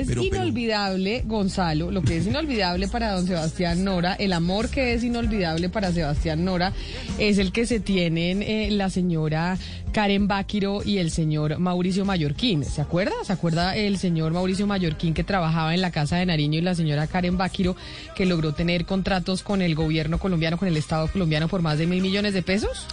Es 0.00 0.10
inolvidable, 0.16 1.22
Gonzalo, 1.26 1.90
lo 1.90 2.02
que 2.02 2.16
es 2.16 2.26
inolvidable 2.26 2.88
para 2.88 3.12
don 3.12 3.26
Sebastián 3.26 3.84
Nora, 3.84 4.14
el 4.14 4.32
amor 4.32 4.68
que 4.68 4.94
es 4.94 5.04
inolvidable 5.04 5.68
para 5.68 5.92
Sebastián 5.92 6.44
Nora, 6.44 6.72
es 7.18 7.38
el 7.38 7.52
que 7.52 7.66
se 7.66 7.80
tienen 7.80 8.42
eh, 8.42 8.70
la 8.70 8.90
señora 8.90 9.56
Karen 9.92 10.26
Báquiro 10.26 10.82
y 10.84 10.98
el 10.98 11.10
señor 11.12 11.58
Mauricio 11.58 12.04
Mallorquín. 12.04 12.64
¿Se 12.64 12.80
acuerda? 12.80 13.14
¿Se 13.24 13.32
acuerda 13.32 13.76
el 13.76 13.96
señor 13.98 14.32
Mauricio 14.32 14.66
Mallorquín 14.66 15.14
que 15.14 15.22
trabajaba 15.22 15.74
en 15.74 15.80
la 15.80 15.92
Casa 15.92 16.16
de 16.16 16.26
Nariño 16.26 16.58
y 16.58 16.62
la 16.62 16.74
señora 16.74 17.06
Karen 17.06 17.38
Báquiro 17.38 17.76
que 18.16 18.26
logró 18.26 18.52
tener 18.52 18.86
contratos 18.86 19.42
con 19.42 19.62
el 19.62 19.76
gobierno 19.76 20.18
colombiano, 20.18 20.58
con 20.58 20.66
el 20.66 20.76
Estado 20.76 21.06
colombiano 21.08 21.46
por 21.46 21.62
más 21.62 21.78
de 21.78 21.86
mil 21.86 22.02
millones 22.02 22.34
de 22.34 22.42
pesos? 22.42 22.86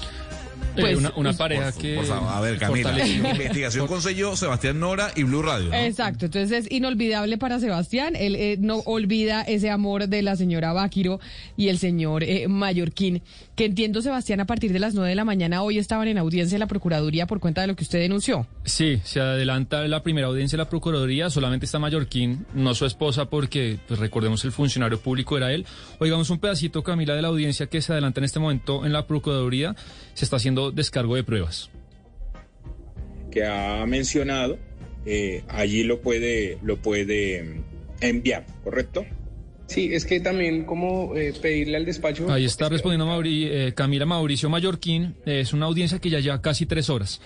Eh, 0.76 0.82
Pues, 0.82 0.98
una, 0.98 1.12
una 1.16 1.30
pues, 1.30 1.38
pareja 1.38 1.72
que. 1.72 1.96
Por 1.96 2.06
favor, 2.06 2.30
a 2.32 2.42
ver, 2.42 2.58
Camila. 2.58 3.06
Investigación 3.06 3.88
con 3.88 4.02
sello 4.02 4.36
Sebastián 4.36 4.80
Nora 4.80 5.12
y 5.16 5.24
Blue 5.24 5.42
Radio. 5.42 5.70
¿no? 5.70 5.76
Exacto, 5.76 6.26
entonces 6.26 6.66
es 6.66 6.72
inolvidable 6.72 7.38
para 7.38 7.60
Sebastián, 7.60 8.16
él 8.16 8.36
eh, 8.36 8.58
no 8.60 8.78
olvida 8.86 9.42
ese 9.42 9.70
amor 9.70 10.08
de 10.08 10.22
la 10.22 10.36
señora 10.36 10.74
Báquiro 10.74 11.20
y 11.58 11.70
el 11.70 11.78
señor 11.78 12.24
eh, 12.24 12.48
Mallorquín, 12.48 13.22
que 13.56 13.66
entiendo 13.66 14.02
Sebastián 14.02 14.40
a 14.40 14.46
partir 14.46 14.72
de 14.72 14.80
las 14.80 14.94
9 14.94 15.10
de 15.10 15.16
la 15.16 15.26
mañana 15.26 15.64
hoy 15.64 15.78
estaban 15.78 16.08
en 16.08 16.18
audiencia 16.18 16.56
en 16.56 16.62
la 16.62 16.68
Procuraduría 16.68 17.28
por 17.28 17.40
cuenta 17.40 17.62
de 17.62 17.68
lo 17.68 17.76
que 17.76 17.84
usted 17.84 18.00
denunció. 18.00 18.48
Sí, 18.64 19.02
se 19.04 19.20
adelanta 19.20 19.88
la 19.88 20.04
primera 20.04 20.28
audiencia 20.28 20.58
de 20.58 20.64
la 20.64 20.70
Procuraduría, 20.70 21.30
solamente 21.30 21.66
está 21.66 21.80
Mallorquín, 21.80 22.46
no 22.54 22.74
su 22.74 22.86
esposa, 22.86 23.26
porque 23.26 23.80
pues, 23.88 24.00
recordemos 24.00 24.44
el 24.46 24.52
funcionario 24.52 25.00
público 25.00 25.38
era 25.38 25.52
él. 25.52 25.66
Oigamos 26.00 26.30
un 26.30 26.40
pedacito, 26.40 26.84
Camila, 26.84 27.16
de 27.16 27.22
la 27.22 27.28
audiencia 27.28 27.68
que 27.68 27.82
se 27.82 27.92
adelanta 27.92 28.20
en 28.20 28.26
este 28.26 28.40
momento 28.40 28.86
en 28.86 28.94
la 28.94 29.06
Procuraduría, 29.08 29.76
se 30.14 30.26
está 30.26 30.38
haciendo 30.38 30.61
descargo 30.70 31.16
de 31.16 31.24
pruebas. 31.24 31.72
que 33.32 33.46
ha 33.46 33.84
mencionado, 33.88 34.60
eh, 35.06 35.44
allí 35.48 35.84
lo 35.84 36.02
puede, 36.02 36.58
lo 36.62 36.78
puede 36.78 37.42
mm, 37.44 37.64
enviar, 38.02 38.46
¿correcto? 38.64 39.06
Sí, 39.68 39.90
es 39.94 40.06
que 40.06 40.20
también 40.20 40.66
como 40.66 41.16
eh, 41.16 41.34
pedirle 41.42 41.78
al 41.78 41.86
despacho... 41.86 42.30
Ahí 42.30 42.44
está 42.44 42.68
respondiendo 42.68 43.06
Mauri- 43.08 43.48
eh, 43.50 43.74
Camila 43.74 44.06
Mauricio 44.06 44.50
Mallorquín. 44.50 45.16
Es 45.26 45.54
una 45.54 45.66
audiencia 45.68 45.98
que 46.00 46.10
ya 46.10 46.20
lleva 46.20 46.42
casi 46.42 46.66
tres 46.66 46.90
horas. 46.90 47.22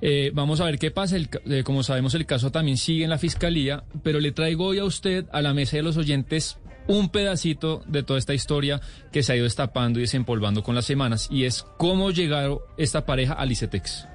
Eh, 0.00 0.30
vamos 0.32 0.60
a 0.60 0.66
ver 0.66 0.78
qué 0.78 0.92
pasa. 0.92 1.16
El 1.16 1.28
eh, 1.50 1.64
como 1.64 1.82
sabemos, 1.82 2.14
el 2.14 2.26
caso 2.26 2.52
también 2.52 2.76
sigue 2.76 3.02
en 3.02 3.10
la 3.10 3.18
fiscalía, 3.18 3.82
pero 4.04 4.20
le 4.20 4.30
traigo 4.30 4.66
hoy 4.66 4.78
a 4.78 4.84
usted, 4.84 5.24
a 5.32 5.42
la 5.42 5.52
mesa 5.52 5.78
de 5.78 5.82
los 5.82 5.96
oyentes, 5.96 6.58
un 6.90 7.08
pedacito 7.08 7.82
de 7.86 8.02
toda 8.02 8.18
esta 8.18 8.34
historia 8.34 8.80
que 9.12 9.22
se 9.22 9.32
ha 9.32 9.36
ido 9.36 9.44
destapando 9.44 10.00
y 10.00 10.02
desempolvando 10.02 10.64
con 10.64 10.74
las 10.74 10.84
semanas, 10.84 11.28
y 11.30 11.44
es 11.44 11.64
cómo 11.78 12.10
llegaron 12.10 12.58
esta 12.76 13.06
pareja 13.06 13.34
al 13.34 13.52
ICETEX, 13.52 14.06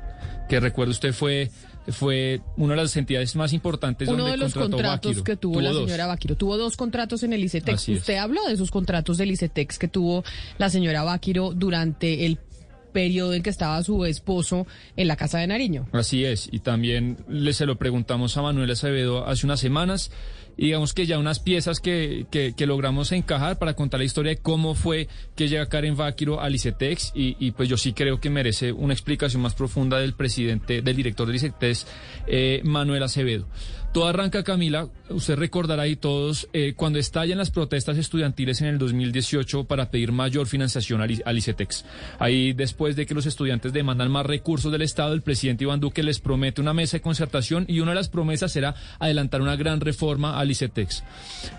que 0.49 0.59
recuerdo 0.59 0.91
usted 0.91 1.13
fue, 1.13 1.49
fue 1.87 2.41
una 2.57 2.75
de 2.75 2.81
las 2.81 2.97
entidades 2.97 3.33
más 3.37 3.53
importantes 3.53 4.09
Uno 4.09 4.17
donde 4.17 4.31
de 4.31 4.37
los 4.37 4.53
contrató 4.53 4.75
contratos 4.75 5.23
que 5.23 5.37
tuvo, 5.37 5.61
la 5.61 5.71
dos. 5.71 5.85
señora 5.85 6.05
Báquiro. 6.07 6.35
Tuvo 6.35 6.57
dos 6.57 6.75
contratos 6.75 7.23
en 7.23 7.31
el 7.31 7.43
ICETEX. 7.45 7.81
Así 7.81 7.93
es. 7.93 7.99
Usted 7.99 8.17
habló 8.17 8.45
de 8.45 8.53
esos 8.53 8.71
contratos 8.71 9.17
del 9.17 9.31
ICETEX 9.31 9.79
que 9.79 9.87
tuvo 9.87 10.25
la 10.57 10.69
señora 10.69 11.03
Báquiro 11.03 11.53
durante 11.53 12.25
el 12.25 12.39
periodo 12.91 13.33
en 13.33 13.43
que 13.43 13.49
estaba 13.49 13.83
su 13.83 14.05
esposo 14.05 14.67
en 14.95 15.09
la 15.09 15.17
Casa 15.17 15.39
de 15.39 15.47
Nariño. 15.47 15.85
Así 15.91 16.23
es, 16.23 16.47
y 16.49 16.59
también 16.59 17.17
le 17.27 17.51
se 17.53 17.65
lo 17.65 17.77
preguntamos 17.77 18.37
a 18.37 18.41
Manuel 18.41 18.71
Acevedo 18.71 19.27
hace 19.27 19.45
unas 19.45 19.59
semanas, 19.59 20.11
digamos 20.57 20.93
que 20.93 21.05
ya 21.05 21.19
unas 21.19 21.39
piezas 21.39 21.79
que, 21.79 22.25
que, 22.31 22.65
logramos 22.65 23.11
encajar 23.11 23.59
para 23.59 23.75
contar 23.75 23.99
la 23.99 24.05
historia 24.05 24.31
de 24.31 24.37
cómo 24.37 24.73
fue 24.73 25.07
que 25.35 25.47
llega 25.47 25.67
Karen 25.67 25.95
Báquiro 25.95 26.41
al 26.41 26.55
ICETEX, 26.55 27.11
y, 27.15 27.51
pues 27.51 27.69
yo 27.69 27.77
sí 27.77 27.93
creo 27.93 28.19
que 28.19 28.29
merece 28.29 28.71
una 28.71 28.93
explicación 28.93 29.41
más 29.41 29.53
profunda 29.53 29.99
del 29.99 30.13
presidente, 30.13 30.81
del 30.81 30.95
director 30.95 31.27
del 31.27 31.35
ICETEX, 31.35 31.87
eh, 32.27 32.61
Manuel 32.63 33.03
Acevedo. 33.03 33.47
Todo 33.95 34.07
arranca, 34.07 34.43
Camila, 34.43 34.89
usted 35.07 35.37
recordará 35.37 35.87
y 35.87 35.95
todos, 35.95 36.49
eh, 36.51 36.73
cuando 36.75 36.99
estallan 36.99 37.37
las 37.37 37.49
protestas 37.49 37.97
estudiantiles 37.97 38.59
en 38.59 38.67
el 38.67 38.77
2018 38.77 39.63
para 39.63 39.89
pedir 39.89 40.11
mayor 40.11 40.47
financiación 40.47 40.99
al, 41.01 41.23
al 41.23 41.37
ICETEX. 41.37 41.85
Ahí, 42.19 42.51
después 42.51 42.97
de 42.97 43.05
que 43.05 43.13
los 43.13 43.25
estudiantes 43.25 43.71
demandan 43.71 44.11
más 44.11 44.25
recursos 44.25 44.69
del 44.69 44.81
Estado, 44.81 45.13
el 45.13 45.21
presidente 45.21 45.63
Iván 45.63 45.79
Duque 45.79 46.03
les 46.03 46.19
promete 46.19 46.59
una 46.59 46.73
mesa 46.73 46.97
de 46.97 47.01
concertación 47.01 47.63
y 47.69 47.79
una 47.79 47.91
de 47.91 47.95
las 47.95 48.09
promesas 48.09 48.51
será 48.51 48.75
adelantar 48.99 49.41
una 49.41 49.55
gran 49.55 49.79
reforma 49.79 50.41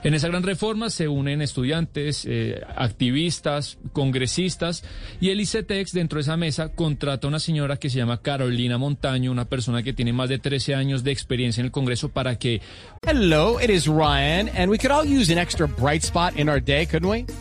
En 0.02 0.14
esa 0.14 0.28
gran 0.28 0.42
reforma 0.42 0.90
se 0.90 1.08
unen 1.08 1.42
estudiantes, 1.42 2.24
eh, 2.28 2.60
activistas, 2.76 3.78
congresistas 3.92 4.84
y 5.20 5.30
el 5.30 5.40
ICETEX 5.40 5.92
dentro 5.92 6.16
de 6.18 6.22
esa 6.22 6.36
mesa 6.36 6.70
contrata 6.70 7.26
a 7.26 7.28
una 7.28 7.38
señora 7.38 7.76
que 7.76 7.90
se 7.90 7.98
llama 7.98 8.22
Carolina 8.22 8.78
Montaño, 8.78 9.30
una 9.30 9.46
persona 9.46 9.82
que 9.82 9.92
tiene 9.92 10.12
más 10.12 10.28
de 10.28 10.38
13 10.38 10.74
años 10.74 11.04
de 11.04 11.12
experiencia 11.12 11.60
en 11.60 11.66
el 11.66 11.72
Congreso 11.72 12.08
para 12.08 12.38
que 12.38 12.60
Hello, 13.06 13.60
it 13.60 13.70
is 13.70 13.86
Ryan, 13.86 14.48
and 14.56 14.70
we 14.70 14.78
could 14.78 14.90
all 14.90 15.04
use 15.04 15.32
an 15.32 15.38
extra 15.38 15.66
bright 15.66 16.02
spot 16.02 16.36
in 16.36 16.48
our 16.48 16.60
day, 16.60 16.86
couldn't 16.86 17.08
we? 17.08 17.26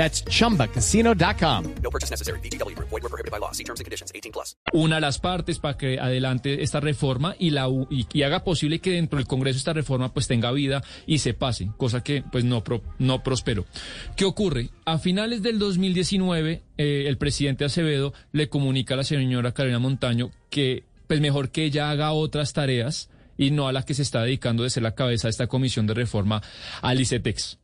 That's 0.00 0.24
chumbacasino.com. 0.24 1.74
una 4.72 4.96
a 4.96 5.00
las 5.00 5.18
partes 5.18 5.58
para 5.58 5.76
que 5.76 5.98
adelante 6.00 6.62
esta 6.62 6.80
reforma 6.80 7.34
y 7.38 7.50
la 7.50 7.68
y, 7.90 8.06
y 8.10 8.22
haga 8.22 8.42
posible 8.42 8.78
que 8.78 8.92
dentro 8.92 9.18
del 9.18 9.26
Congreso 9.26 9.58
esta 9.58 9.74
reforma 9.74 10.10
pues 10.14 10.26
tenga 10.26 10.52
vida 10.52 10.82
y 11.06 11.18
se 11.18 11.34
pase, 11.34 11.68
cosa 11.76 12.02
que 12.02 12.22
pues 12.32 12.44
no 12.44 12.64
pro- 12.64 12.82
no 12.98 13.22
prosperó. 13.22 13.66
¿Qué 14.16 14.24
ocurre? 14.24 14.70
A 14.86 14.96
finales 14.98 15.42
del 15.42 15.58
2019 15.58 16.62
eh, 16.78 17.04
el 17.06 17.18
presidente 17.18 17.66
Acevedo 17.66 18.14
le 18.32 18.48
comunica 18.48 18.94
a 18.94 18.96
la 18.96 19.04
señora 19.04 19.52
Carolina 19.52 19.80
Montaño 19.80 20.30
que 20.48 20.84
pues 21.08 21.20
mejor 21.20 21.50
que 21.50 21.64
ella 21.64 21.90
haga 21.90 22.12
otras 22.12 22.54
tareas 22.54 23.10
y 23.36 23.50
no 23.50 23.68
a 23.68 23.72
la 23.72 23.82
que 23.82 23.92
se 23.92 24.00
está 24.00 24.22
dedicando 24.22 24.62
de 24.62 24.70
ser 24.70 24.82
la 24.82 24.94
cabeza 24.94 25.28
de 25.28 25.32
esta 25.32 25.46
comisión 25.46 25.86
de 25.86 25.92
reforma 25.92 26.40
al 26.80 26.98
ICETEX. 27.02 27.58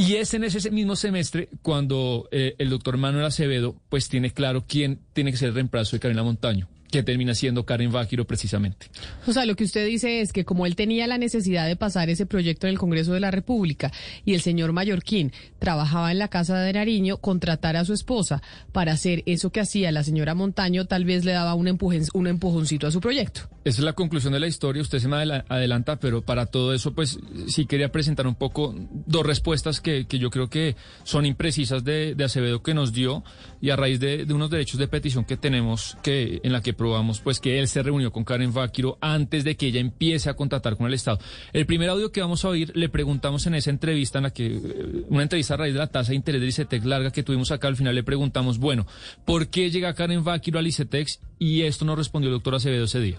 Y 0.00 0.16
es 0.16 0.32
en 0.32 0.44
ese 0.44 0.70
mismo 0.70 0.96
semestre 0.96 1.50
cuando 1.60 2.26
eh, 2.30 2.54
el 2.56 2.70
doctor 2.70 2.96
Manuel 2.96 3.26
Acevedo 3.26 3.76
pues 3.90 4.08
tiene 4.08 4.30
claro 4.30 4.64
quién 4.66 4.98
tiene 5.12 5.30
que 5.30 5.36
ser 5.36 5.48
el 5.48 5.54
reemplazo 5.54 5.94
de 5.94 6.00
Carolina 6.00 6.22
Montaño, 6.22 6.68
que 6.90 7.02
termina 7.02 7.34
siendo 7.34 7.64
Karen 7.64 7.92
Báquiro 7.92 8.26
precisamente. 8.26 8.86
O 9.26 9.32
sea, 9.32 9.44
lo 9.46 9.56
que 9.56 9.64
usted 9.64 9.86
dice 9.86 10.20
es 10.20 10.32
que 10.32 10.44
como 10.44 10.66
él 10.66 10.76
tenía 10.76 11.06
la 11.06 11.18
necesidad 11.18 11.66
de 11.66 11.76
pasar 11.76 12.10
ese 12.10 12.26
proyecto 12.26 12.66
en 12.66 12.72
el 12.72 12.78
Congreso 12.78 13.12
de 13.12 13.20
la 13.20 13.30
República 13.30 13.92
y 14.24 14.34
el 14.34 14.40
señor 14.40 14.72
Mallorquín 14.72 15.32
trabajaba 15.58 16.10
en 16.12 16.18
la 16.18 16.28
Casa 16.28 16.58
de 16.60 16.72
Nariño, 16.72 17.18
contratar 17.18 17.76
a 17.76 17.84
su 17.84 17.92
esposa 17.92 18.42
para 18.72 18.92
hacer 18.92 19.22
eso 19.26 19.50
que 19.50 19.60
hacía 19.60 19.92
la 19.92 20.02
señora 20.04 20.34
Montaño 20.34 20.86
tal 20.86 21.04
vez 21.04 21.24
le 21.24 21.32
daba 21.32 21.54
un, 21.54 21.68
empuje, 21.68 22.00
un 22.14 22.26
empujoncito 22.26 22.86
a 22.86 22.90
su 22.90 23.00
proyecto. 23.00 23.42
Esa 23.64 23.78
es 23.80 23.84
la 23.84 23.92
conclusión 23.92 24.32
de 24.32 24.40
la 24.40 24.46
historia, 24.46 24.82
usted 24.82 24.98
se 24.98 25.08
me 25.08 25.16
adela- 25.16 25.44
adelanta, 25.48 25.96
pero 26.00 26.22
para 26.22 26.46
todo 26.46 26.72
eso, 26.74 26.94
pues 26.94 27.18
sí 27.48 27.66
quería 27.66 27.92
presentar 27.92 28.26
un 28.26 28.34
poco 28.34 28.74
dos 29.06 29.24
respuestas 29.26 29.80
que, 29.80 30.06
que 30.06 30.18
yo 30.18 30.30
creo 30.30 30.48
que 30.48 30.76
son 31.04 31.26
imprecisas 31.26 31.84
de, 31.84 32.14
de 32.14 32.24
Acevedo 32.24 32.62
que 32.62 32.74
nos 32.74 32.92
dio 32.92 33.22
y 33.60 33.70
a 33.70 33.76
raíz 33.76 34.00
de, 34.00 34.24
de 34.24 34.34
unos 34.34 34.50
derechos 34.50 34.78
de 34.78 34.88
petición 34.88 35.24
que 35.24 35.36
tenemos 35.36 35.96
que 36.02 36.40
en 36.42 36.52
la 36.52 36.62
que 36.62 36.72
probamos 36.80 37.20
pues 37.20 37.40
que 37.40 37.58
él 37.58 37.68
se 37.68 37.82
reunió 37.82 38.10
con 38.10 38.24
Karen 38.24 38.54
Báquiro 38.54 38.96
antes 39.02 39.44
de 39.44 39.54
que 39.54 39.66
ella 39.66 39.80
empiece 39.80 40.30
a 40.30 40.34
contratar 40.34 40.78
con 40.78 40.86
el 40.86 40.94
Estado. 40.94 41.18
El 41.52 41.66
primer 41.66 41.90
audio 41.90 42.10
que 42.10 42.22
vamos 42.22 42.42
a 42.46 42.48
oír, 42.48 42.72
le 42.74 42.88
preguntamos 42.88 43.46
en 43.46 43.54
esa 43.54 43.68
entrevista, 43.68 44.18
en 44.18 44.22
la 44.22 44.30
que, 44.30 44.46
eh, 44.46 45.04
una 45.10 45.22
entrevista 45.22 45.52
a 45.52 45.56
raíz 45.58 45.74
de 45.74 45.78
la 45.78 45.88
tasa 45.88 46.12
de 46.12 46.16
interés 46.16 46.40
del 46.40 46.48
ICETEX 46.48 46.86
larga 46.86 47.10
que 47.10 47.22
tuvimos 47.22 47.52
acá, 47.52 47.68
al 47.68 47.76
final 47.76 47.94
le 47.94 48.02
preguntamos, 48.02 48.56
bueno, 48.56 48.86
¿por 49.26 49.48
qué 49.48 49.70
llega 49.70 49.92
Karen 49.92 50.24
Báquiro 50.24 50.58
al 50.58 50.66
ICETEX? 50.68 51.20
Y 51.38 51.64
esto 51.64 51.84
nos 51.84 51.98
respondió 51.98 52.30
el 52.30 52.36
doctor 52.36 52.54
Acevedo 52.54 52.84
ese 52.86 53.00
día. 53.00 53.18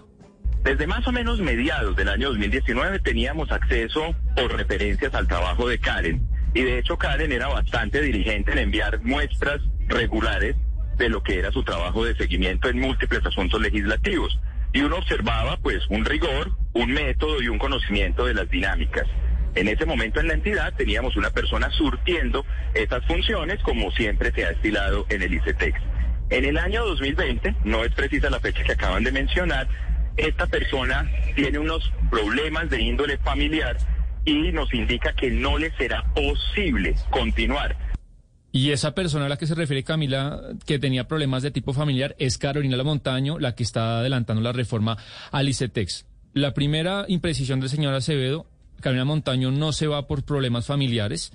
Desde 0.64 0.88
más 0.88 1.06
o 1.06 1.12
menos 1.12 1.38
mediados 1.38 1.94
del 1.94 2.08
año 2.08 2.30
2019 2.30 2.98
teníamos 2.98 3.52
acceso 3.52 4.12
por 4.34 4.56
referencias 4.56 5.14
al 5.14 5.28
trabajo 5.28 5.68
de 5.68 5.78
Karen. 5.78 6.20
Y 6.52 6.62
de 6.62 6.80
hecho 6.80 6.98
Karen 6.98 7.30
era 7.30 7.46
bastante 7.46 8.02
diligente 8.02 8.50
en 8.50 8.58
enviar 8.58 9.00
muestras 9.04 9.60
regulares 9.86 10.56
de 11.02 11.08
lo 11.08 11.20
que 11.20 11.36
era 11.36 11.50
su 11.50 11.64
trabajo 11.64 12.04
de 12.04 12.14
seguimiento 12.14 12.68
en 12.68 12.78
múltiples 12.78 13.26
asuntos 13.26 13.60
legislativos. 13.60 14.38
Y 14.72 14.82
uno 14.82 14.98
observaba 14.98 15.56
pues 15.56 15.82
un 15.90 16.04
rigor, 16.04 16.52
un 16.74 16.92
método 16.92 17.42
y 17.42 17.48
un 17.48 17.58
conocimiento 17.58 18.24
de 18.24 18.34
las 18.34 18.48
dinámicas. 18.48 19.06
En 19.56 19.66
ese 19.66 19.84
momento 19.84 20.20
en 20.20 20.28
la 20.28 20.34
entidad 20.34 20.72
teníamos 20.76 21.16
una 21.16 21.30
persona 21.30 21.68
surtiendo 21.70 22.46
esas 22.72 23.04
funciones 23.06 23.60
como 23.64 23.90
siempre 23.90 24.30
se 24.32 24.46
ha 24.46 24.50
estilado 24.50 25.04
en 25.08 25.22
el 25.22 25.34
ICETEX. 25.34 25.80
En 26.30 26.44
el 26.44 26.56
año 26.56 26.84
2020, 26.84 27.56
no 27.64 27.84
es 27.84 27.92
precisa 27.92 28.30
la 28.30 28.38
fecha 28.38 28.62
que 28.62 28.72
acaban 28.72 29.02
de 29.02 29.10
mencionar, 29.10 29.66
esta 30.16 30.46
persona 30.46 31.10
tiene 31.34 31.58
unos 31.58 31.92
problemas 32.10 32.70
de 32.70 32.80
índole 32.80 33.18
familiar 33.18 33.76
y 34.24 34.52
nos 34.52 34.72
indica 34.72 35.12
que 35.14 35.32
no 35.32 35.58
le 35.58 35.72
será 35.72 36.04
posible 36.14 36.94
continuar. 37.10 37.76
Y 38.52 38.70
esa 38.70 38.94
persona 38.94 39.26
a 39.26 39.28
la 39.30 39.38
que 39.38 39.46
se 39.46 39.54
refiere 39.54 39.82
Camila, 39.82 40.42
que 40.66 40.78
tenía 40.78 41.08
problemas 41.08 41.42
de 41.42 41.50
tipo 41.50 41.72
familiar, 41.72 42.14
es 42.18 42.36
Carolina 42.36 42.76
Lamontaño, 42.76 43.38
la 43.38 43.54
que 43.54 43.62
está 43.62 43.98
adelantando 43.98 44.42
la 44.42 44.52
reforma 44.52 44.98
al 45.30 45.48
ICETEX. 45.48 46.04
La 46.34 46.52
primera 46.52 47.06
imprecisión 47.08 47.60
del 47.60 47.70
señor 47.70 47.94
Acevedo, 47.94 48.46
Carolina 48.80 49.06
Montaño 49.06 49.50
no 49.50 49.72
se 49.72 49.86
va 49.86 50.06
por 50.06 50.24
problemas 50.24 50.66
familiares 50.66 51.32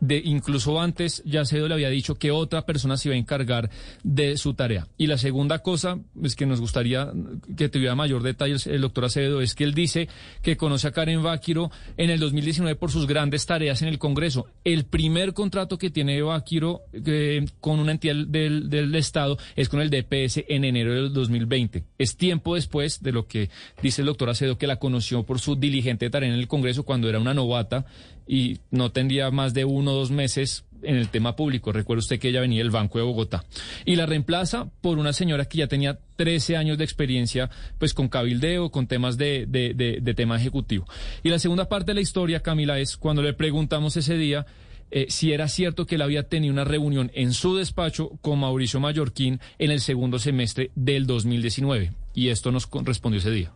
de 0.00 0.20
incluso 0.24 0.80
antes 0.80 1.22
ya 1.24 1.42
Acevedo 1.42 1.68
le 1.68 1.74
había 1.74 1.90
dicho 1.90 2.16
que 2.16 2.30
otra 2.30 2.66
persona 2.66 2.96
se 2.96 3.08
iba 3.08 3.14
a 3.14 3.18
encargar 3.18 3.70
de 4.02 4.36
su 4.36 4.54
tarea. 4.54 4.86
Y 4.96 5.06
la 5.06 5.18
segunda 5.18 5.60
cosa 5.60 5.98
es 6.22 6.36
que 6.36 6.46
nos 6.46 6.60
gustaría 6.60 7.10
que 7.56 7.68
tuviera 7.68 7.94
mayor 7.94 8.22
detalle 8.22 8.56
el 8.66 8.80
doctor 8.80 9.06
Acevedo 9.06 9.40
es 9.40 9.54
que 9.54 9.64
él 9.64 9.74
dice 9.74 10.08
que 10.42 10.56
conoce 10.56 10.88
a 10.88 10.92
Karen 10.92 11.22
Báquiro 11.22 11.70
en 11.96 12.10
el 12.10 12.20
2019 12.20 12.76
por 12.76 12.90
sus 12.90 13.06
grandes 13.06 13.46
tareas 13.46 13.82
en 13.82 13.88
el 13.88 13.98
Congreso. 13.98 14.46
El 14.64 14.84
primer 14.84 15.32
contrato 15.32 15.78
que 15.78 15.90
tiene 15.90 16.20
Báquiro 16.22 16.82
eh, 16.92 17.44
con 17.60 17.78
una 17.78 17.92
entidad 17.92 18.16
del, 18.26 18.68
del 18.70 18.94
Estado 18.94 19.38
es 19.54 19.68
con 19.68 19.80
el 19.80 19.90
DPS 19.90 20.44
en 20.48 20.64
enero 20.64 20.94
del 20.94 21.12
2020. 21.12 21.84
Es 21.98 22.16
tiempo 22.16 22.54
después 22.54 23.02
de 23.02 23.12
lo 23.12 23.26
que 23.26 23.50
dice 23.82 24.02
el 24.02 24.06
doctor 24.06 24.30
Acevedo 24.30 24.58
que 24.58 24.66
la 24.66 24.76
conoció 24.76 25.24
por 25.24 25.40
su 25.40 25.56
diligente 25.56 26.10
tarea 26.10 26.28
en 26.28 26.38
el 26.38 26.48
Congreso 26.48 26.84
cuando 26.84 27.08
era 27.08 27.18
una 27.18 27.34
novata 27.34 27.86
y 28.26 28.58
no 28.70 28.90
tendría 28.90 29.30
más 29.30 29.54
de 29.54 29.64
uno 29.64 29.92
o 29.92 29.94
dos 29.94 30.10
meses 30.10 30.64
en 30.82 30.96
el 30.96 31.08
tema 31.08 31.36
público. 31.36 31.72
Recuerda 31.72 32.00
usted 32.00 32.18
que 32.18 32.28
ella 32.28 32.40
venía 32.40 32.58
del 32.58 32.70
Banco 32.70 32.98
de 32.98 33.04
Bogotá. 33.04 33.44
Y 33.84 33.96
la 33.96 34.06
reemplaza 34.06 34.68
por 34.80 34.98
una 34.98 35.12
señora 35.12 35.44
que 35.46 35.58
ya 35.58 35.66
tenía 35.66 35.98
13 36.16 36.56
años 36.56 36.78
de 36.78 36.84
experiencia 36.84 37.50
pues 37.78 37.94
con 37.94 38.08
cabildeo, 38.08 38.70
con 38.70 38.86
temas 38.86 39.16
de, 39.16 39.46
de, 39.46 39.74
de, 39.74 40.14
tema 40.14 40.36
ejecutivo. 40.36 40.86
Y 41.22 41.28
la 41.28 41.38
segunda 41.38 41.68
parte 41.68 41.90
de 41.90 41.96
la 41.96 42.00
historia, 42.00 42.40
Camila, 42.40 42.78
es 42.78 42.96
cuando 42.96 43.22
le 43.22 43.32
preguntamos 43.32 43.96
ese 43.96 44.16
día 44.16 44.46
eh, 44.90 45.06
si 45.08 45.32
era 45.32 45.48
cierto 45.48 45.84
que 45.84 45.96
él 45.96 46.02
había 46.02 46.28
tenido 46.28 46.52
una 46.52 46.64
reunión 46.64 47.10
en 47.14 47.32
su 47.32 47.56
despacho 47.56 48.10
con 48.22 48.38
Mauricio 48.38 48.78
Mallorquín 48.78 49.40
en 49.58 49.70
el 49.70 49.80
segundo 49.80 50.18
semestre 50.18 50.70
del 50.74 51.06
2019. 51.06 51.92
Y 52.14 52.28
esto 52.28 52.52
nos 52.52 52.68
respondió 52.84 53.18
ese 53.18 53.30
día. 53.30 53.52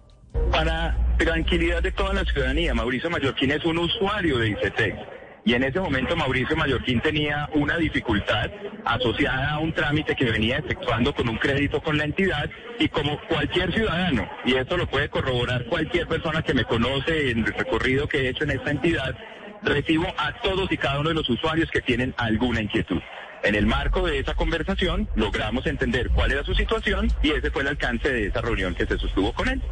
Para 0.50 0.96
tranquilidad 1.16 1.82
de 1.82 1.92
toda 1.92 2.12
la 2.12 2.24
ciudadanía, 2.24 2.74
Mauricio 2.74 3.10
Mallorquín 3.10 3.50
es 3.50 3.64
un 3.64 3.78
usuario 3.78 4.38
de 4.38 4.50
ICETEX. 4.50 4.96
Y 5.44 5.54
en 5.54 5.64
ese 5.64 5.80
momento 5.80 6.14
Mauricio 6.16 6.54
Mallorquín 6.56 7.00
tenía 7.00 7.48
una 7.54 7.76
dificultad 7.78 8.50
asociada 8.84 9.52
a 9.52 9.58
un 9.58 9.72
trámite 9.72 10.14
que 10.14 10.26
venía 10.26 10.58
efectuando 10.58 11.14
con 11.14 11.28
un 11.28 11.38
crédito 11.38 11.80
con 11.82 11.96
la 11.96 12.04
entidad 12.04 12.50
y 12.78 12.88
como 12.88 13.18
cualquier 13.26 13.72
ciudadano, 13.72 14.28
y 14.44 14.54
esto 14.54 14.76
lo 14.76 14.86
puede 14.86 15.08
corroborar 15.08 15.64
cualquier 15.66 16.06
persona 16.06 16.42
que 16.42 16.54
me 16.54 16.64
conoce 16.64 17.30
en 17.30 17.38
el 17.38 17.54
recorrido 17.54 18.06
que 18.06 18.18
he 18.18 18.28
hecho 18.28 18.44
en 18.44 18.50
esta 18.50 18.70
entidad, 18.70 19.16
recibo 19.62 20.06
a 20.18 20.40
todos 20.42 20.70
y 20.70 20.76
cada 20.76 21.00
uno 21.00 21.08
de 21.08 21.14
los 21.14 21.28
usuarios 21.28 21.70
que 21.70 21.80
tienen 21.80 22.14
alguna 22.18 22.60
inquietud. 22.60 23.00
En 23.42 23.54
el 23.54 23.66
marco 23.66 24.06
de 24.06 24.18
esa 24.18 24.34
conversación 24.34 25.08
logramos 25.14 25.66
entender 25.66 26.10
cuál 26.10 26.32
era 26.32 26.44
su 26.44 26.54
situación 26.54 27.08
y 27.22 27.30
ese 27.30 27.50
fue 27.50 27.62
el 27.62 27.68
alcance 27.68 28.12
de 28.12 28.26
esa 28.26 28.42
reunión 28.42 28.74
que 28.74 28.86
se 28.86 28.98
sostuvo 28.98 29.32
con 29.32 29.48
él. 29.48 29.62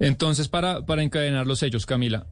Entonces, 0.00 0.48
para, 0.48 0.86
para 0.86 1.02
encadenar 1.02 1.46
los 1.46 1.62
hechos, 1.62 1.86
Camila, 1.86 2.26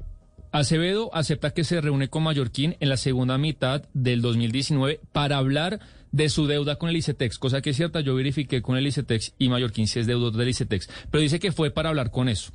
Acevedo 0.52 1.10
acepta 1.14 1.50
que 1.50 1.64
se 1.64 1.80
reúne 1.80 2.08
con 2.08 2.22
Mallorquín 2.22 2.76
en 2.80 2.88
la 2.88 2.96
segunda 2.96 3.36
mitad 3.36 3.82
del 3.92 4.22
2019 4.22 5.00
para 5.12 5.38
hablar 5.38 5.80
de 6.12 6.30
su 6.30 6.46
deuda 6.46 6.76
con 6.76 6.88
el 6.88 6.96
ICETEX, 6.96 7.38
cosa 7.38 7.60
que 7.60 7.70
es 7.70 7.76
cierta, 7.76 8.00
yo 8.00 8.14
verifiqué 8.14 8.62
con 8.62 8.76
el 8.76 8.86
ICETEX 8.86 9.34
y 9.38 9.48
Mallorquín 9.48 9.86
si 9.86 9.98
es 10.00 10.06
deudor 10.06 10.32
del 10.32 10.48
ICETEX, 10.48 10.88
pero 11.10 11.20
dice 11.20 11.40
que 11.40 11.52
fue 11.52 11.70
para 11.70 11.90
hablar 11.90 12.10
con 12.10 12.28
eso. 12.28 12.52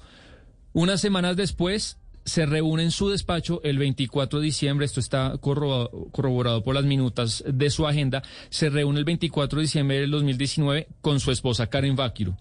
Unas 0.74 1.02
semanas 1.02 1.36
después 1.36 1.98
se 2.26 2.46
reúne 2.46 2.84
en 2.84 2.92
su 2.92 3.10
despacho 3.10 3.62
el 3.64 3.78
24 3.78 4.40
de 4.40 4.46
diciembre, 4.46 4.86
esto 4.86 5.00
está 5.00 5.38
corroborado, 5.40 6.64
por 6.64 6.74
las 6.74 6.86
minutas 6.86 7.44
de 7.48 7.70
su 7.70 7.86
agenda, 7.86 8.24
se 8.50 8.70
reúne 8.70 9.00
el 9.00 9.06
24 9.06 9.58
de 9.58 9.64
diciembre 9.64 10.00
del 10.00 10.12
2019 10.12 10.88
con 11.02 11.20
su 11.20 11.32
esposa 11.32 11.68
Karen 11.68 11.96
Báquiro 11.96 12.36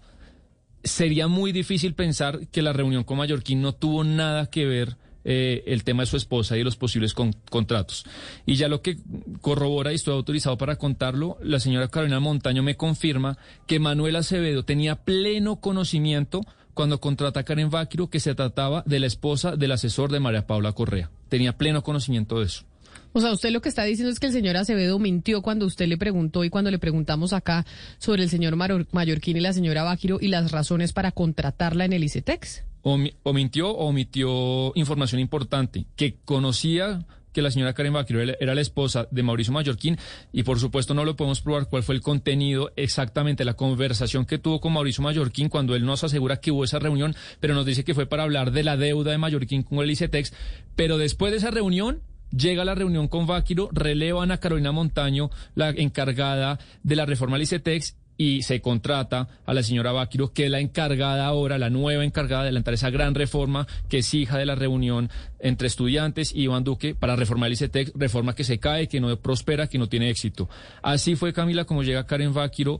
sería 0.83 1.27
muy 1.27 1.51
difícil 1.51 1.93
pensar 1.93 2.47
que 2.47 2.61
la 2.61 2.73
reunión 2.73 3.03
con 3.03 3.17
Mallorquín 3.17 3.61
no 3.61 3.73
tuvo 3.73 4.03
nada 4.03 4.49
que 4.49 4.65
ver 4.65 4.97
eh, 5.23 5.63
el 5.67 5.83
tema 5.83 6.03
de 6.03 6.07
su 6.07 6.17
esposa 6.17 6.57
y 6.57 6.63
los 6.63 6.77
posibles 6.77 7.13
contratos. 7.13 8.05
Y 8.45 8.55
ya 8.55 8.67
lo 8.67 8.81
que 8.81 8.97
corrobora, 9.41 9.91
y 9.91 9.95
estoy 9.95 10.15
autorizado 10.15 10.57
para 10.57 10.77
contarlo, 10.77 11.37
la 11.43 11.59
señora 11.59 11.89
Carolina 11.89 12.19
Montaño 12.19 12.63
me 12.63 12.75
confirma 12.75 13.37
que 13.67 13.79
Manuel 13.79 14.15
Acevedo 14.15 14.63
tenía 14.65 15.03
pleno 15.03 15.57
conocimiento 15.61 16.41
cuando 16.73 16.99
contrata 16.99 17.41
a 17.41 17.43
Karen 17.43 17.69
Váquiro 17.69 18.09
que 18.09 18.19
se 18.19 18.33
trataba 18.33 18.83
de 18.87 18.99
la 18.99 19.05
esposa 19.05 19.55
del 19.55 19.73
asesor 19.73 20.11
de 20.11 20.19
María 20.19 20.47
Paula 20.47 20.71
Correa. 20.71 21.11
Tenía 21.29 21.57
pleno 21.57 21.83
conocimiento 21.83 22.39
de 22.39 22.45
eso. 22.45 22.65
O 23.13 23.19
sea, 23.19 23.31
usted 23.31 23.51
lo 23.51 23.61
que 23.61 23.69
está 23.69 23.83
diciendo 23.83 24.11
es 24.11 24.19
que 24.19 24.27
el 24.27 24.33
señor 24.33 24.55
Acevedo 24.55 24.97
mintió 24.97 25.41
cuando 25.41 25.65
usted 25.65 25.87
le 25.87 25.97
preguntó 25.97 26.43
y 26.45 26.49
cuando 26.49 26.71
le 26.71 26.79
preguntamos 26.79 27.33
acá 27.33 27.65
sobre 27.97 28.23
el 28.23 28.29
señor 28.29 28.55
Mallorquín 28.55 29.37
y 29.37 29.41
la 29.41 29.53
señora 29.53 29.83
Báquiro 29.83 30.19
y 30.21 30.29
las 30.29 30.51
razones 30.51 30.93
para 30.93 31.11
contratarla 31.11 31.85
en 31.85 31.93
el 31.93 32.03
ICETEX. 32.03 32.63
O, 32.83 32.97
mintió 33.33 33.69
o 33.69 33.87
omitió 33.87 34.71
información 34.75 35.19
importante, 35.19 35.85
que 35.95 36.15
conocía 36.25 37.05
que 37.33 37.41
la 37.41 37.51
señora 37.51 37.73
Karen 37.73 37.93
Báquiro 37.93 38.21
era 38.21 38.55
la 38.55 38.61
esposa 38.61 39.07
de 39.11 39.23
Mauricio 39.23 39.53
Mallorquín 39.53 39.97
y 40.33 40.43
por 40.43 40.59
supuesto 40.59 40.93
no 40.93 41.05
lo 41.05 41.15
podemos 41.15 41.41
probar 41.41 41.69
cuál 41.69 41.83
fue 41.83 41.95
el 41.95 42.01
contenido 42.01 42.71
exactamente, 42.75 43.45
la 43.45 43.53
conversación 43.53 44.25
que 44.25 44.37
tuvo 44.37 44.59
con 44.59 44.73
Mauricio 44.73 45.03
Mallorquín 45.03 45.47
cuando 45.47 45.75
él 45.75 45.85
nos 45.85 46.03
asegura 46.03 46.37
que 46.37 46.51
hubo 46.51 46.63
esa 46.63 46.79
reunión, 46.79 47.15
pero 47.39 47.53
nos 47.53 47.65
dice 47.65 47.83
que 47.83 47.93
fue 47.93 48.05
para 48.05 48.23
hablar 48.23 48.51
de 48.51 48.63
la 48.63 48.77
deuda 48.77 49.11
de 49.11 49.17
Mallorquín 49.17 49.63
con 49.63 49.79
el 49.79 49.91
ICETEX, 49.91 50.33
pero 50.75 50.97
después 50.97 51.31
de 51.31 51.37
esa 51.37 51.51
reunión 51.51 52.01
Llega 52.35 52.65
la 52.65 52.75
reunión 52.75 53.07
con 53.07 53.27
Váquiro, 53.27 53.69
relevan 53.71 54.31
a 54.31 54.37
Carolina 54.37 54.71
Montaño, 54.71 55.29
la 55.55 55.69
encargada 55.69 56.59
de 56.83 56.95
la 56.95 57.05
reforma 57.05 57.35
al 57.35 57.41
ICETEX, 57.41 57.95
y 58.21 58.43
se 58.43 58.61
contrata 58.61 59.27
a 59.47 59.53
la 59.55 59.63
señora 59.63 59.93
Váquiro, 59.93 60.31
que 60.31 60.45
es 60.45 60.51
la 60.51 60.59
encargada 60.59 61.25
ahora, 61.25 61.57
la 61.57 61.71
nueva 61.71 62.05
encargada 62.05 62.43
de 62.43 62.49
adelantar 62.49 62.75
esa 62.75 62.91
gran 62.91 63.15
reforma, 63.15 63.65
que 63.89 63.97
es 63.97 64.13
hija 64.13 64.37
de 64.37 64.45
la 64.45 64.53
reunión 64.53 65.09
entre 65.39 65.67
estudiantes 65.67 66.31
y 66.31 66.43
Iván 66.43 66.63
Duque 66.63 66.93
para 66.93 67.15
reformar 67.15 67.47
el 67.47 67.53
ICETEX, 67.53 67.93
reforma 67.95 68.35
que 68.35 68.43
se 68.43 68.59
cae, 68.59 68.87
que 68.87 69.01
no 69.01 69.17
prospera, 69.17 69.65
que 69.65 69.79
no 69.79 69.89
tiene 69.89 70.11
éxito. 70.11 70.49
Así 70.83 71.15
fue, 71.15 71.33
Camila, 71.33 71.65
como 71.65 71.81
llega 71.81 72.05
Karen 72.05 72.31
Váquiro. 72.31 72.79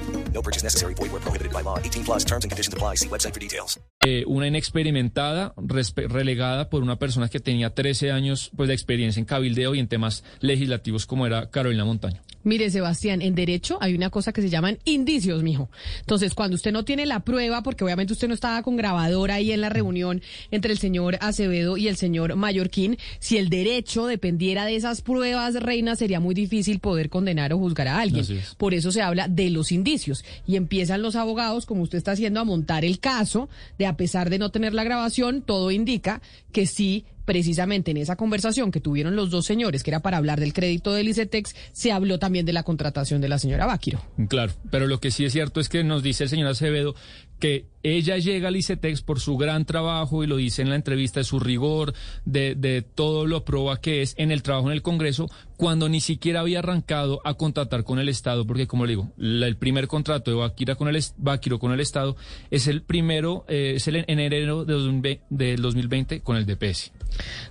No 0.33 0.41
purchase 0.41 0.63
necessary. 0.63 0.95
Void 0.95 1.11
where 1.11 1.21
prohibited 1.21 1.53
by 1.53 1.61
law. 1.61 1.77
18 1.77 2.03
plus 2.03 2.25
terms 2.25 2.43
and 2.43 2.51
conditions 2.51 2.73
apply. 2.73 2.95
See 2.95 3.09
website 3.09 3.33
for 3.33 3.39
details. 3.39 3.79
Una 4.25 4.47
inexperimentada, 4.47 5.53
relegada 5.57 6.69
por 6.69 6.81
una 6.81 6.97
persona 6.97 7.29
que 7.29 7.39
tenía 7.39 7.69
13 7.75 8.11
años 8.11 8.49
pues, 8.55 8.67
de 8.67 8.73
experiencia 8.73 9.19
en 9.19 9.25
cabildeo 9.25 9.75
y 9.75 9.79
en 9.79 9.87
temas 9.87 10.23
legislativos 10.39 11.05
como 11.05 11.27
era 11.27 11.51
Carolina 11.51 11.85
Montaño. 11.85 12.21
Mire, 12.43 12.69
Sebastián, 12.69 13.21
en 13.21 13.35
derecho 13.35 13.77
hay 13.81 13.93
una 13.93 14.09
cosa 14.09 14.33
que 14.33 14.41
se 14.41 14.49
llaman 14.49 14.79
indicios, 14.85 15.43
mijo. 15.43 15.69
Entonces, 15.99 16.33
cuando 16.33 16.55
usted 16.55 16.71
no 16.71 16.83
tiene 16.83 17.05
la 17.05 17.21
prueba, 17.21 17.63
porque 17.63 17.83
obviamente 17.83 18.13
usted 18.13 18.27
no 18.27 18.33
estaba 18.33 18.63
con 18.63 18.77
grabadora 18.77 19.35
ahí 19.35 19.51
en 19.51 19.61
la 19.61 19.69
reunión 19.69 20.21
entre 20.49 20.71
el 20.71 20.79
señor 20.79 21.17
Acevedo 21.21 21.77
y 21.77 21.87
el 21.87 21.97
señor 21.97 22.35
Mallorquín, 22.35 22.97
si 23.19 23.37
el 23.37 23.49
derecho 23.49 24.07
dependiera 24.07 24.65
de 24.65 24.75
esas 24.75 25.01
pruebas, 25.01 25.55
Reina, 25.55 25.95
sería 25.95 26.19
muy 26.19 26.33
difícil 26.33 26.79
poder 26.79 27.09
condenar 27.09 27.53
o 27.53 27.57
juzgar 27.57 27.87
a 27.87 27.99
alguien. 27.99 28.25
Por 28.57 28.73
eso 28.73 28.91
se 28.91 29.01
habla 29.01 29.27
de 29.27 29.49
los 29.49 29.71
indicios. 29.71 30.23
Y 30.47 30.55
empiezan 30.55 31.01
los 31.01 31.15
abogados, 31.15 31.65
como 31.65 31.83
usted 31.83 31.97
está 31.97 32.13
haciendo, 32.13 32.39
a 32.39 32.43
montar 32.43 32.85
el 32.85 32.99
caso 32.99 33.49
de 33.77 33.85
a 33.85 33.97
pesar 33.97 34.29
de 34.29 34.39
no 34.39 34.49
tener 34.49 34.73
la 34.73 34.83
grabación, 34.83 35.41
todo 35.41 35.71
indica 35.71 36.21
que 36.51 36.65
sí 36.65 37.05
precisamente 37.25 37.91
en 37.91 37.97
esa 37.97 38.15
conversación 38.15 38.71
que 38.71 38.79
tuvieron 38.79 39.15
los 39.15 39.29
dos 39.29 39.45
señores, 39.45 39.83
que 39.83 39.91
era 39.91 40.01
para 40.01 40.17
hablar 40.17 40.39
del 40.39 40.53
crédito 40.53 40.93
del 40.93 41.09
ICETEX, 41.09 41.55
se 41.71 41.91
habló 41.91 42.19
también 42.19 42.45
de 42.45 42.53
la 42.53 42.63
contratación 42.63 43.21
de 43.21 43.29
la 43.29 43.39
señora 43.39 43.65
Báquiro. 43.65 44.01
Claro, 44.27 44.53
pero 44.69 44.87
lo 44.87 44.99
que 44.99 45.11
sí 45.11 45.25
es 45.25 45.33
cierto 45.33 45.59
es 45.59 45.69
que 45.69 45.83
nos 45.83 46.03
dice 46.03 46.23
el 46.23 46.29
señor 46.29 46.47
Acevedo 46.47 46.95
que 47.41 47.65
ella 47.83 48.17
llega 48.19 48.47
al 48.49 48.55
ICETEX 48.55 49.01
por 49.01 49.19
su 49.19 49.35
gran 49.35 49.65
trabajo 49.65 50.23
y 50.23 50.27
lo 50.27 50.37
dice 50.37 50.61
en 50.61 50.69
la 50.69 50.75
entrevista 50.75 51.19
de 51.19 51.23
su 51.23 51.39
rigor, 51.39 51.93
de, 52.23 52.53
de 52.55 52.83
todo 52.83 53.25
lo 53.25 53.43
proba 53.43 53.81
que 53.81 54.03
es 54.03 54.13
en 54.17 54.31
el 54.31 54.43
trabajo 54.43 54.67
en 54.67 54.73
el 54.73 54.83
Congreso, 54.83 55.25
cuando 55.57 55.89
ni 55.89 55.99
siquiera 55.99 56.41
había 56.41 56.59
arrancado 56.59 57.19
a 57.25 57.33
contratar 57.33 57.83
con 57.83 57.97
el 57.99 58.07
Estado, 58.07 58.45
porque 58.45 58.67
como 58.67 58.85
le 58.85 58.91
digo, 58.91 59.11
la- 59.17 59.47
el 59.47 59.57
primer 59.57 59.87
contrato 59.87 60.29
de 60.31 60.37
Baquira 60.37 60.75
con 60.75 60.87
el, 60.87 61.03
Baquiro 61.17 61.57
con 61.57 61.71
el 61.73 61.79
Estado 61.79 62.15
es 62.51 62.67
el 62.67 62.83
primero, 62.83 63.43
eh, 63.49 63.73
es 63.77 63.87
el 63.87 63.95
en 63.97 64.19
enero 64.19 64.63
de 64.63 64.73
2020 64.73 65.23
del 65.31 65.61
2020 65.61 66.21
con 66.21 66.37
el 66.37 66.45
DPS. 66.45 66.91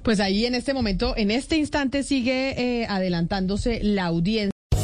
Pues 0.04 0.20
ahí 0.20 0.46
en 0.46 0.54
este 0.54 0.72
momento, 0.72 1.14
en 1.16 1.32
este 1.32 1.56
instante 1.56 2.04
sigue 2.04 2.82
eh, 2.82 2.86
adelantándose 2.88 3.80
la 3.82 4.04
audiencia. 4.06 4.50